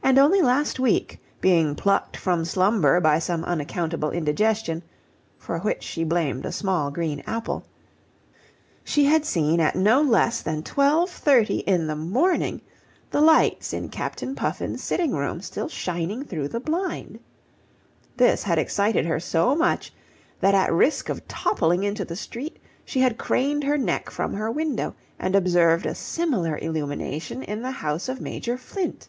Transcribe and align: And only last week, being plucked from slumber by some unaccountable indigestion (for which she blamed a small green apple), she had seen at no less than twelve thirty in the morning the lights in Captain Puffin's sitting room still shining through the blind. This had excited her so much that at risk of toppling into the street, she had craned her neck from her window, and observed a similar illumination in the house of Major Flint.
And 0.00 0.16
only 0.16 0.40
last 0.40 0.78
week, 0.78 1.20
being 1.40 1.74
plucked 1.74 2.16
from 2.16 2.44
slumber 2.44 3.00
by 3.00 3.18
some 3.18 3.42
unaccountable 3.44 4.12
indigestion 4.12 4.84
(for 5.36 5.58
which 5.58 5.82
she 5.82 6.04
blamed 6.04 6.46
a 6.46 6.52
small 6.52 6.92
green 6.92 7.20
apple), 7.26 7.64
she 8.84 9.04
had 9.06 9.24
seen 9.26 9.58
at 9.58 9.74
no 9.74 10.00
less 10.00 10.40
than 10.40 10.62
twelve 10.62 11.10
thirty 11.10 11.58
in 11.58 11.88
the 11.88 11.96
morning 11.96 12.60
the 13.10 13.20
lights 13.20 13.72
in 13.72 13.88
Captain 13.88 14.36
Puffin's 14.36 14.82
sitting 14.84 15.12
room 15.12 15.40
still 15.40 15.68
shining 15.68 16.24
through 16.24 16.46
the 16.48 16.60
blind. 16.60 17.18
This 18.16 18.44
had 18.44 18.56
excited 18.58 19.04
her 19.04 19.18
so 19.18 19.56
much 19.56 19.92
that 20.40 20.54
at 20.54 20.72
risk 20.72 21.08
of 21.08 21.26
toppling 21.26 21.82
into 21.82 22.04
the 22.04 22.16
street, 22.16 22.58
she 22.84 23.00
had 23.00 23.18
craned 23.18 23.64
her 23.64 23.76
neck 23.76 24.10
from 24.10 24.34
her 24.34 24.50
window, 24.50 24.94
and 25.18 25.34
observed 25.34 25.86
a 25.86 25.94
similar 25.94 26.56
illumination 26.62 27.42
in 27.42 27.62
the 27.62 27.72
house 27.72 28.08
of 28.08 28.20
Major 28.20 28.56
Flint. 28.56 29.08